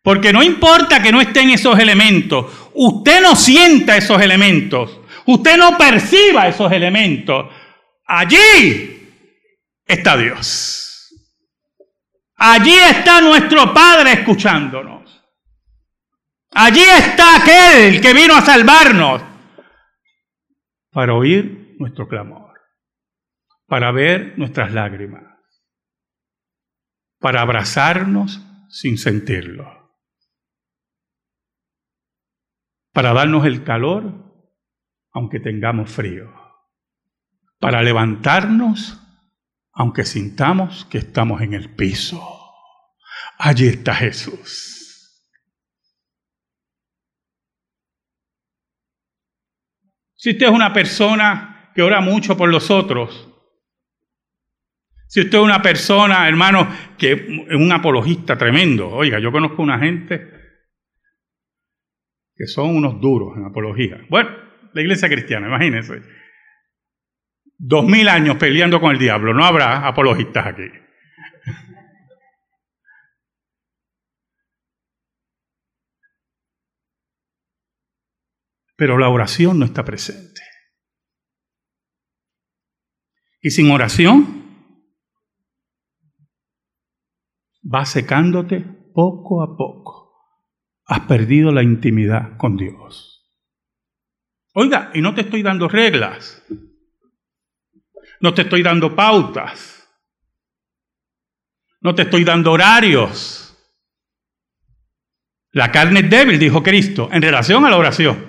Porque 0.02 0.32
no 0.32 0.42
importa 0.42 1.02
que 1.02 1.12
no 1.12 1.20
estén 1.20 1.50
esos 1.50 1.78
elementos, 1.78 2.70
usted 2.74 3.20
no 3.20 3.36
sienta 3.36 3.96
esos 3.96 4.20
elementos, 4.20 5.00
usted 5.26 5.56
no 5.56 5.76
perciba 5.76 6.48
esos 6.48 6.72
elementos. 6.72 7.46
Allí 8.06 9.18
está 9.86 10.16
Dios. 10.16 10.90
Allí 12.36 12.74
está 12.74 13.20
nuestro 13.20 13.74
Padre 13.74 14.12
escuchándonos. 14.12 15.00
Allí 16.52 16.82
está 16.82 17.36
aquel 17.36 18.00
que 18.00 18.14
vino 18.14 18.34
a 18.34 18.40
salvarnos 18.40 19.22
para 20.90 21.14
oír 21.14 21.76
nuestro 21.78 22.08
clamor, 22.08 22.54
para 23.66 23.92
ver 23.92 24.36
nuestras 24.36 24.72
lágrimas, 24.72 25.22
para 27.20 27.42
abrazarnos 27.42 28.40
sin 28.68 28.98
sentirlo, 28.98 29.79
para 32.92 33.12
darnos 33.12 33.46
el 33.46 33.64
calor 33.64 34.30
aunque 35.12 35.40
tengamos 35.40 35.90
frío, 35.90 36.32
para 37.58 37.82
levantarnos 37.82 38.98
aunque 39.72 40.04
sintamos 40.04 40.84
que 40.86 40.98
estamos 40.98 41.40
en 41.40 41.54
el 41.54 41.74
piso. 41.74 42.22
Allí 43.38 43.66
está 43.66 43.94
Jesús. 43.94 44.76
Si 50.14 50.30
usted 50.30 50.46
es 50.46 50.52
una 50.52 50.72
persona 50.72 51.72
que 51.74 51.82
ora 51.82 52.00
mucho 52.00 52.36
por 52.36 52.50
los 52.50 52.70
otros, 52.70 53.28
si 55.08 55.20
usted 55.20 55.38
es 55.38 55.44
una 55.44 55.62
persona, 55.62 56.28
hermano, 56.28 56.68
que 56.98 57.12
es 57.12 57.56
un 57.56 57.72
apologista 57.72 58.36
tremendo, 58.36 58.90
oiga, 58.90 59.18
yo 59.18 59.32
conozco 59.32 59.62
una 59.62 59.78
gente 59.78 60.39
que 62.40 62.46
son 62.46 62.74
unos 62.74 62.98
duros 63.02 63.36
en 63.36 63.44
apología. 63.44 63.98
Bueno, 64.08 64.30
la 64.72 64.80
iglesia 64.80 65.10
cristiana, 65.10 65.48
imagínense. 65.48 66.00
Dos 67.58 67.84
mil 67.84 68.08
años 68.08 68.38
peleando 68.38 68.80
con 68.80 68.92
el 68.92 68.98
diablo, 68.98 69.34
no 69.34 69.44
habrá 69.44 69.86
apologistas 69.86 70.46
aquí. 70.46 70.62
pero 78.74 78.96
la 78.96 79.10
oración 79.10 79.58
no 79.58 79.66
está 79.66 79.84
presente. 79.84 80.40
Y 83.42 83.50
sin 83.50 83.70
oración, 83.70 84.80
va 87.62 87.84
secándote 87.84 88.62
poco 88.94 89.42
a 89.42 89.54
poco. 89.54 89.99
Has 90.90 91.00
perdido 91.06 91.52
la 91.52 91.62
intimidad 91.62 92.36
con 92.36 92.56
Dios. 92.56 93.32
Oiga, 94.54 94.90
y 94.92 95.00
no 95.00 95.14
te 95.14 95.20
estoy 95.20 95.42
dando 95.42 95.68
reglas. 95.68 96.44
No 98.20 98.34
te 98.34 98.42
estoy 98.42 98.62
dando 98.62 98.96
pautas. 98.96 99.88
No 101.80 101.94
te 101.94 102.02
estoy 102.02 102.24
dando 102.24 102.50
horarios. 102.50 103.56
La 105.52 105.70
carne 105.70 106.00
es 106.00 106.10
débil, 106.10 106.40
dijo 106.40 106.62
Cristo, 106.62 107.08
en 107.12 107.22
relación 107.22 107.64
a 107.64 107.70
la 107.70 107.76
oración. 107.76 108.28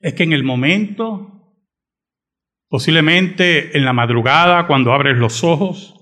es 0.00 0.14
que 0.14 0.22
en 0.22 0.32
el 0.32 0.44
momento, 0.44 1.56
posiblemente 2.68 3.76
en 3.76 3.84
la 3.84 3.92
madrugada, 3.92 4.66
cuando 4.66 4.92
abres 4.92 5.16
los 5.16 5.42
ojos, 5.42 5.97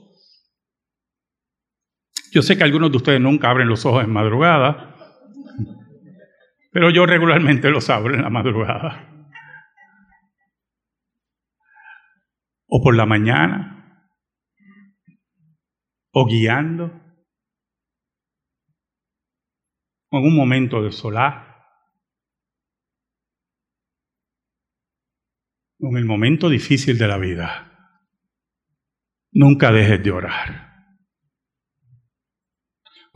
yo 2.37 2.43
sé 2.43 2.59
que 2.59 2.65
algunos 2.65 2.91
de 2.91 2.99
ustedes 2.99 3.19
nunca 3.19 3.49
abren 3.49 3.67
los 3.67 3.87
ojos 3.87 4.05
en 4.05 4.13
madrugada, 4.13 4.95
pero 6.71 6.91
yo 6.91 7.07
regularmente 7.07 7.71
los 7.71 7.89
abro 7.89 8.15
en 8.15 8.21
la 8.21 8.29
madrugada. 8.29 9.31
O 12.67 12.83
por 12.83 12.95
la 12.95 13.07
mañana, 13.07 14.13
o 16.13 16.27
guiando, 16.27 16.93
o 20.11 20.19
en 20.19 20.25
un 20.27 20.37
momento 20.37 20.83
de 20.83 20.93
solar, 20.93 21.57
o 25.81 25.89
en 25.89 25.97
el 25.97 26.05
momento 26.05 26.51
difícil 26.51 26.99
de 26.99 27.09
la 27.09 27.17
vida, 27.17 27.97
nunca 29.33 29.73
dejes 29.73 30.03
de 30.03 30.11
orar. 30.11 30.76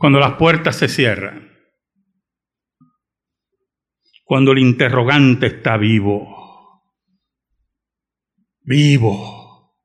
Cuando 0.01 0.19
las 0.19 0.33
puertas 0.33 0.77
se 0.77 0.87
cierran, 0.87 1.47
cuando 4.23 4.51
el 4.51 4.57
interrogante 4.57 5.45
está 5.45 5.77
vivo, 5.77 6.81
vivo, 8.61 9.77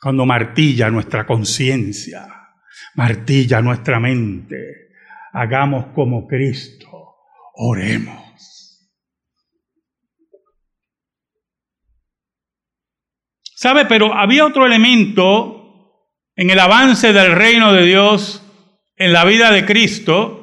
cuando 0.00 0.26
martilla 0.26 0.90
nuestra 0.90 1.24
conciencia, 1.24 2.26
martilla 2.96 3.62
nuestra 3.62 4.00
mente, 4.00 4.88
hagamos 5.32 5.94
como 5.94 6.26
Cristo, 6.26 7.18
oremos. 7.54 8.90
¿Sabe? 13.54 13.86
Pero 13.86 14.12
había 14.12 14.44
otro 14.44 14.66
elemento 14.66 16.00
en 16.34 16.50
el 16.50 16.58
avance 16.58 17.12
del 17.12 17.30
reino 17.30 17.72
de 17.72 17.84
Dios 17.84 18.41
en 19.02 19.12
la 19.12 19.24
vida 19.24 19.50
de 19.50 19.66
Cristo 19.66 20.38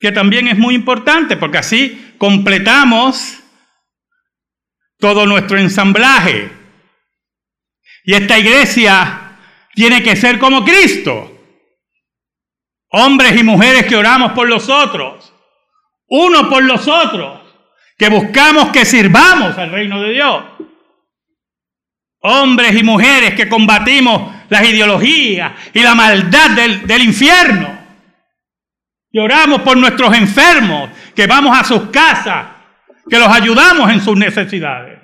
que 0.00 0.10
también 0.12 0.48
es 0.48 0.58
muy 0.58 0.74
importante 0.74 1.36
porque 1.36 1.58
así 1.58 2.14
completamos 2.18 3.38
todo 4.98 5.26
nuestro 5.26 5.58
ensamblaje. 5.58 6.50
Y 8.04 8.14
esta 8.14 8.38
iglesia 8.38 9.38
tiene 9.74 10.02
que 10.02 10.16
ser 10.16 10.38
como 10.38 10.64
Cristo. 10.64 11.30
Hombres 12.92 13.38
y 13.38 13.44
mujeres 13.44 13.86
que 13.86 13.94
oramos 13.94 14.32
por 14.32 14.48
los 14.48 14.68
otros, 14.68 15.32
uno 16.08 16.48
por 16.48 16.64
los 16.64 16.88
otros, 16.88 17.40
que 17.96 18.08
buscamos 18.08 18.70
que 18.70 18.84
sirvamos 18.84 19.56
al 19.56 19.70
reino 19.70 20.02
de 20.02 20.12
Dios. 20.12 20.44
Hombres 22.22 22.74
y 22.74 22.82
mujeres 22.82 23.34
que 23.34 23.48
combatimos 23.48 24.39
las 24.50 24.68
ideologías 24.68 25.52
y 25.72 25.82
la 25.82 25.94
maldad 25.94 26.50
del, 26.50 26.86
del 26.86 27.02
infierno. 27.02 27.78
Y 29.10 29.18
oramos 29.18 29.62
por 29.62 29.76
nuestros 29.76 30.14
enfermos, 30.16 30.90
que 31.14 31.26
vamos 31.26 31.58
a 31.58 31.64
sus 31.64 31.90
casas, 31.90 32.46
que 33.08 33.18
los 33.18 33.28
ayudamos 33.28 33.90
en 33.90 34.00
sus 34.00 34.16
necesidades. 34.16 35.00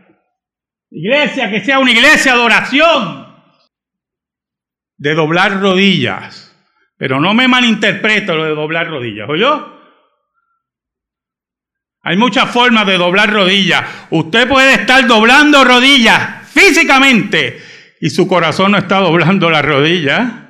Iglesia, 0.90 1.50
que 1.50 1.64
sea 1.64 1.78
una 1.78 1.90
iglesia 1.90 2.34
de 2.34 2.40
oración, 2.40 3.26
de 4.96 5.14
doblar 5.14 5.60
rodillas. 5.60 6.54
Pero 6.98 7.20
no 7.20 7.34
me 7.34 7.48
malinterpreto 7.48 8.36
lo 8.36 8.44
de 8.44 8.54
doblar 8.54 8.88
rodillas, 8.88 9.28
yo? 9.38 9.72
Hay 12.02 12.16
muchas 12.16 12.48
formas 12.50 12.86
de 12.86 12.96
doblar 12.96 13.32
rodillas. 13.32 13.84
Usted 14.10 14.48
puede 14.48 14.74
estar 14.74 15.06
doblando 15.06 15.64
rodillas 15.64 16.48
físicamente 16.48 17.60
y 18.00 18.10
su 18.10 18.28
corazón 18.28 18.72
no 18.72 18.78
está 18.78 18.98
doblando 18.98 19.50
las 19.50 19.64
rodillas 19.64 20.46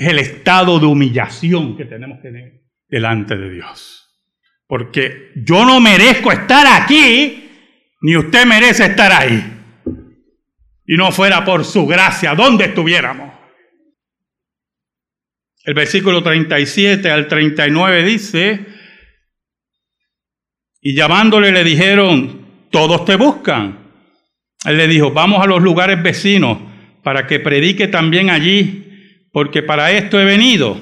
es 0.00 0.08
el 0.08 0.18
estado 0.18 0.78
de 0.78 0.86
humillación 0.86 1.76
que 1.76 1.84
tenemos 1.84 2.18
que 2.22 2.28
tener 2.28 2.62
delante 2.88 3.36
de 3.36 3.50
Dios. 3.50 4.18
Porque 4.66 5.32
yo 5.36 5.66
no 5.66 5.78
merezco 5.80 6.32
estar 6.32 6.66
aquí, 6.66 7.50
ni 8.00 8.16
usted 8.16 8.46
merece 8.46 8.86
estar 8.86 9.12
ahí. 9.12 9.58
Y 10.86 10.96
no 10.96 11.12
fuera 11.12 11.44
por 11.44 11.64
su 11.64 11.86
gracia, 11.86 12.34
¿dónde 12.34 12.66
estuviéramos? 12.66 13.30
El 15.64 15.74
versículo 15.74 16.22
37 16.22 17.10
al 17.10 17.28
39 17.28 18.02
dice, 18.02 18.66
y 20.80 20.94
llamándole 20.94 21.52
le 21.52 21.62
dijeron, 21.62 22.68
todos 22.70 23.04
te 23.04 23.16
buscan. 23.16 23.89
Él 24.64 24.76
le 24.76 24.88
dijo, 24.88 25.10
vamos 25.10 25.42
a 25.42 25.46
los 25.46 25.62
lugares 25.62 26.02
vecinos 26.02 26.58
para 27.02 27.26
que 27.26 27.40
predique 27.40 27.88
también 27.88 28.30
allí 28.30 28.80
porque 29.32 29.62
para 29.62 29.90
esto 29.92 30.20
he 30.20 30.24
venido. 30.24 30.80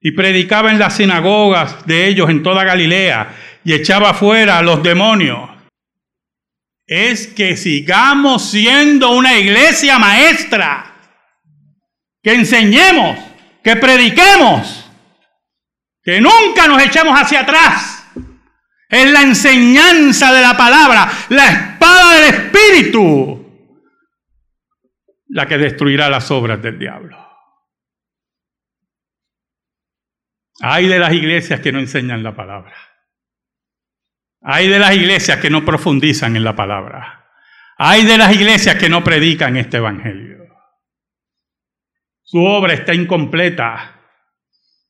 Y 0.00 0.12
predicaba 0.12 0.70
en 0.70 0.78
las 0.78 0.96
sinagogas 0.96 1.86
de 1.86 2.06
ellos 2.06 2.30
en 2.30 2.42
toda 2.42 2.64
Galilea 2.64 3.34
y 3.64 3.74
echaba 3.74 4.14
fuera 4.14 4.58
a 4.58 4.62
los 4.62 4.82
demonios. 4.82 5.50
Es 6.86 7.26
que 7.26 7.56
sigamos 7.56 8.50
siendo 8.50 9.10
una 9.10 9.38
iglesia 9.38 9.98
maestra, 9.98 10.86
que 12.22 12.34
enseñemos, 12.34 13.16
que 13.62 13.76
prediquemos, 13.76 14.90
que 16.02 16.20
nunca 16.20 16.66
nos 16.66 16.82
echemos 16.82 17.18
hacia 17.18 17.40
atrás. 17.40 17.99
Es 18.90 19.08
la 19.10 19.22
enseñanza 19.22 20.32
de 20.32 20.42
la 20.42 20.56
palabra, 20.56 21.08
la 21.28 21.46
espada 21.46 22.14
del 22.16 22.34
Espíritu, 22.34 23.76
la 25.28 25.46
que 25.46 25.58
destruirá 25.58 26.10
las 26.10 26.28
obras 26.32 26.60
del 26.60 26.76
diablo. 26.76 27.16
Hay 30.62 30.88
de 30.88 30.98
las 30.98 31.12
iglesias 31.12 31.60
que 31.60 31.70
no 31.70 31.78
enseñan 31.78 32.24
la 32.24 32.34
palabra. 32.34 32.74
Hay 34.42 34.68
de 34.68 34.78
las 34.80 34.94
iglesias 34.94 35.38
que 35.38 35.50
no 35.50 35.64
profundizan 35.64 36.34
en 36.34 36.42
la 36.42 36.56
palabra. 36.56 37.28
Hay 37.78 38.04
de 38.04 38.18
las 38.18 38.34
iglesias 38.34 38.76
que 38.76 38.88
no 38.88 39.04
predican 39.04 39.56
este 39.56 39.76
evangelio. 39.76 40.38
Su 42.22 42.44
obra 42.44 42.74
está 42.74 42.92
incompleta. 42.92 44.00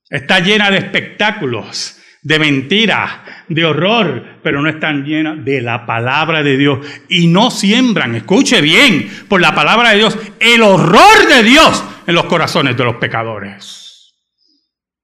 Está 0.08 0.40
llena 0.40 0.70
de 0.70 0.78
espectáculos, 0.78 2.00
de 2.22 2.38
mentiras, 2.38 3.20
de 3.50 3.64
horror, 3.64 4.38
pero 4.42 4.62
no 4.62 4.70
están 4.70 5.04
llenas 5.04 5.44
de 5.44 5.60
la 5.60 5.84
palabra 5.84 6.42
de 6.42 6.56
Dios. 6.56 6.86
Y 7.10 7.26
no 7.26 7.50
siembran, 7.50 8.14
escuche 8.14 8.62
bien, 8.62 9.10
por 9.28 9.42
la 9.42 9.54
palabra 9.54 9.90
de 9.90 9.98
Dios, 9.98 10.18
el 10.38 10.62
horror 10.62 11.28
de 11.28 11.42
Dios 11.42 11.84
en 12.06 12.14
los 12.14 12.24
corazones 12.24 12.76
de 12.76 12.84
los 12.84 12.96
pecadores. 12.96 14.14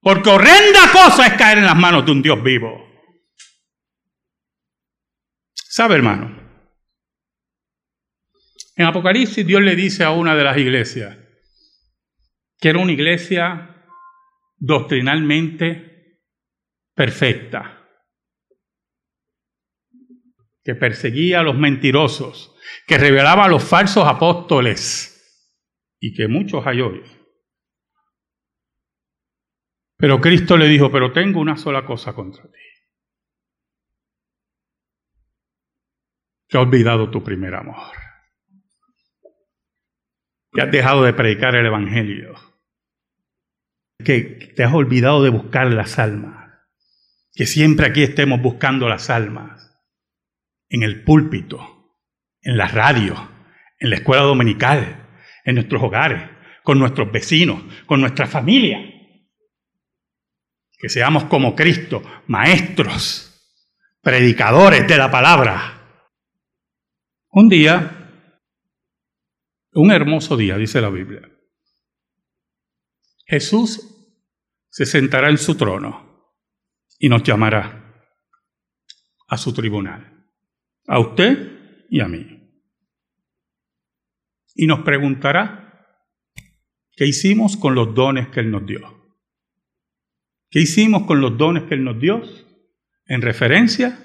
Porque 0.01 0.31
horrenda 0.31 0.93
cosa 0.93 1.27
es 1.27 1.35
caer 1.35 1.59
en 1.59 1.67
las 1.67 1.77
manos 1.77 2.07
de 2.07 2.13
un 2.13 2.23
Dios 2.23 2.43
vivo. 2.43 2.87
¿Sabe, 5.53 5.97
hermano? 5.97 6.35
En 8.77 8.87
Apocalipsis 8.87 9.47
Dios 9.47 9.61
le 9.61 9.75
dice 9.75 10.05
a 10.05 10.13
una 10.13 10.37
de 10.37 10.45
las 10.45 10.57
iglesias 10.57 11.17
que 12.59 12.71
era 12.71 12.79
una 12.79 12.93
iglesia 12.93 13.75
doctrinalmente 14.57 16.23
perfecta, 16.95 17.86
que 20.66 20.74
perseguía 20.74 21.40
a 21.40 21.42
los 21.44 21.57
mentirosos, 21.57 22.52
que 22.88 22.98
revelaba 22.98 23.44
a 23.44 23.48
los 23.48 23.62
falsos 23.62 24.05
apóstoles 24.05 25.12
y 26.00 26.12
que 26.12 26.26
muchos 26.26 26.66
hay 26.66 26.81
hoy. 26.81 27.05
Pero 29.96 30.20
Cristo 30.20 30.57
le 30.57 30.66
dijo, 30.66 30.90
pero 30.90 31.12
tengo 31.12 31.38
una 31.38 31.57
sola 31.57 31.87
cosa 31.87 32.14
contra 32.14 32.42
ti. 32.50 32.59
Que 36.48 36.59
has 36.59 36.64
olvidado 36.64 37.12
tu 37.12 37.22
primer 37.22 37.55
amor. 37.55 37.92
Que 40.50 40.62
has 40.62 40.72
dejado 40.72 41.05
de 41.05 41.12
predicar 41.12 41.55
el 41.55 41.66
Evangelio. 41.66 42.35
Que 44.05 44.52
te 44.57 44.64
has 44.64 44.74
olvidado 44.74 45.22
de 45.22 45.31
buscar 45.31 45.72
las 45.72 46.00
almas. 46.00 46.50
Que 47.35 47.46
siempre 47.46 47.87
aquí 47.87 48.02
estemos 48.02 48.42
buscando 48.42 48.88
las 48.88 49.11
almas. 49.11 49.65
En 50.68 50.83
el 50.83 51.05
púlpito, 51.05 51.98
en 52.40 52.57
la 52.57 52.68
radio, 52.68 53.14
en 53.79 53.90
la 53.90 53.96
escuela 53.96 54.22
dominical, 54.22 55.09
en 55.44 55.55
nuestros 55.55 55.83
hogares, 55.83 56.22
con 56.62 56.79
nuestros 56.79 57.11
vecinos, 57.12 57.62
con 57.87 58.00
nuestra 58.00 58.26
familia. 58.26 58.81
Que 60.79 60.88
seamos 60.88 61.24
como 61.24 61.55
Cristo, 61.55 62.02
maestros, 62.26 63.26
predicadores 64.00 64.87
de 64.87 64.98
la 64.98 65.11
palabra. 65.11 66.02
Un 67.31 67.48
día, 67.48 68.11
un 69.72 69.90
hermoso 69.90 70.37
día, 70.37 70.57
dice 70.57 70.81
la 70.81 70.90
Biblia, 70.90 71.22
Jesús 73.26 73.96
se 74.70 74.87
sentará 74.87 75.29
en 75.29 75.38
su 75.38 75.57
trono 75.57 76.33
y 76.98 77.09
nos 77.09 77.22
llamará 77.22 78.11
a 79.29 79.37
su 79.37 79.52
tribunal, 79.52 80.15
a 80.87 80.99
usted 80.99 81.87
y 81.88 82.01
a 82.01 82.09
mí. 82.09 82.37
Y 84.55 84.66
nos 84.66 84.81
preguntará 84.81 85.87
qué 86.92 87.07
hicimos 87.07 87.57
con 87.57 87.75
los 87.75 87.94
dones 87.94 88.29
que 88.29 88.40
Él 88.40 88.51
nos 88.51 88.66
dio. 88.66 88.81
¿Qué 90.51 90.61
hicimos 90.61 91.07
con 91.07 91.20
los 91.20 91.37
dones 91.37 91.64
que 91.64 91.75
Él 91.75 91.85
nos 91.85 92.01
dio? 92.01 92.22
En 93.05 93.22
referencia 93.22 93.99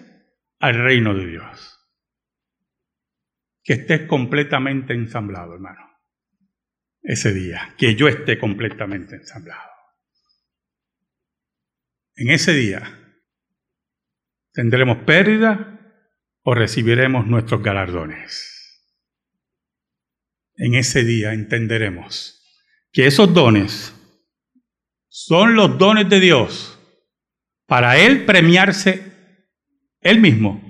al 0.60 0.76
reino 0.76 1.14
de 1.14 1.28
Dios. 1.28 1.78
Que 3.64 3.74
estés 3.74 4.08
completamente 4.08 4.94
ensamblado, 4.94 5.54
hermano. 5.54 5.90
Ese 7.02 7.34
día, 7.34 7.74
que 7.78 7.96
yo 7.96 8.08
esté 8.08 8.38
completamente 8.38 9.16
ensamblado. 9.16 9.72
en 12.16 12.30
ese 12.30 12.54
día, 12.54 13.16
¿tendremos 14.52 14.98
pérdida 15.06 15.71
o 16.44 16.54
recibiremos 16.54 17.28
nuestros 17.28 17.62
galardones? 17.62 18.52
En 20.56 20.76
ese 20.76 21.04
día 21.04 21.34
entenderemos 21.34 22.42
que 22.92 23.08
esos 23.08 23.34
dones 23.34 23.94
son 25.08 25.56
los 25.56 25.78
dones 25.78 26.10
de 26.10 26.20
Dios 26.20 26.80
para 27.66 27.98
Él 27.98 28.26
premiarse 28.26 29.12
Él 30.02 30.20
mismo 30.20 30.62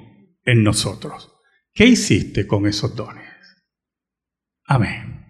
en 0.45 0.63
nosotros. 0.63 1.33
¿Qué 1.73 1.85
hiciste 1.85 2.47
con 2.47 2.67
esos 2.67 2.95
dones? 2.95 3.29
Amén. 4.65 5.25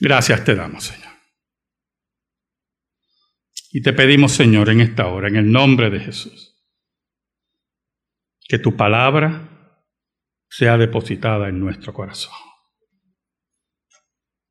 Gracias 0.00 0.44
te 0.44 0.54
damos, 0.54 0.84
Señor. 0.84 1.12
Y 3.70 3.82
te 3.82 3.92
pedimos, 3.92 4.32
Señor, 4.32 4.68
en 4.68 4.80
esta 4.80 5.06
hora, 5.06 5.28
en 5.28 5.36
el 5.36 5.50
nombre 5.50 5.90
de 5.90 6.00
Jesús, 6.00 6.51
que 8.48 8.58
tu 8.58 8.76
palabra 8.76 9.48
sea 10.48 10.76
depositada 10.76 11.48
en 11.48 11.58
nuestro 11.58 11.92
corazón. 11.92 12.34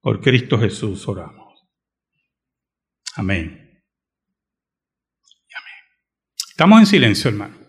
Por 0.01 0.19
Cristo 0.19 0.57
Jesús 0.59 1.07
oramos. 1.07 1.67
Amén. 3.15 3.83
Amén. 5.53 5.75
Estamos 6.49 6.79
en 6.79 6.85
silencio, 6.87 7.29
hermano. 7.29 7.60